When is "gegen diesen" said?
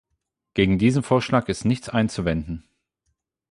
0.55-1.03